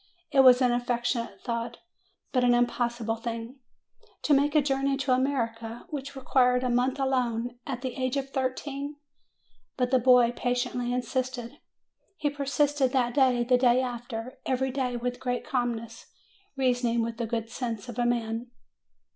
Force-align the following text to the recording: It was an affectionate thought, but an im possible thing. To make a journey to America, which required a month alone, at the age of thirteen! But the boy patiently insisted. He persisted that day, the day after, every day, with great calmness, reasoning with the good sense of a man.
It 0.31 0.39
was 0.39 0.63
an 0.63 0.71
affectionate 0.71 1.43
thought, 1.43 1.77
but 2.31 2.43
an 2.43 2.55
im 2.55 2.65
possible 2.65 3.17
thing. 3.17 3.59
To 4.23 4.33
make 4.33 4.55
a 4.55 4.61
journey 4.63 4.97
to 4.97 5.13
America, 5.13 5.85
which 5.91 6.15
required 6.15 6.63
a 6.63 6.71
month 6.71 6.99
alone, 6.99 7.59
at 7.67 7.83
the 7.83 7.93
age 7.93 8.17
of 8.17 8.31
thirteen! 8.31 8.95
But 9.77 9.91
the 9.91 9.99
boy 9.99 10.31
patiently 10.35 10.91
insisted. 10.91 11.59
He 12.17 12.31
persisted 12.31 12.93
that 12.93 13.13
day, 13.13 13.43
the 13.43 13.59
day 13.59 13.79
after, 13.79 14.39
every 14.43 14.71
day, 14.71 14.97
with 14.97 15.19
great 15.19 15.45
calmness, 15.45 16.07
reasoning 16.57 17.03
with 17.03 17.17
the 17.17 17.27
good 17.27 17.51
sense 17.51 17.87
of 17.87 17.99
a 17.99 18.05
man. 18.07 18.47